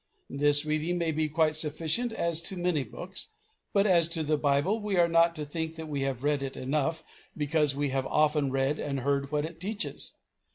This 0.31 0.65
reading 0.65 0.97
may 0.97 1.11
be 1.11 1.29
quite 1.29 1.55
sufficient 1.55 2.11
as 2.11 2.41
to 2.49 2.57
many 2.57 2.83
books; 2.83 3.33
but 3.71 3.85
as 3.85 4.07
to 4.07 4.23
the 4.23 4.35
Bible 4.35 4.79
we 4.81 4.97
are 4.97 5.07
not 5.07 5.35
to 5.35 5.45
think 5.45 5.75
that 5.75 5.87
we 5.87 6.01
have 6.01 6.23
read 6.23 6.41
it 6.41 6.57
enough 6.57 7.03
because 7.37 7.75
we 7.75 7.89
have 7.89 8.07
often 8.07 8.49
read 8.49 8.79
and 8.79 9.01
heard 9.01 9.31
what 9.31 9.45
it 9.45 9.61
teaches. 9.61 10.13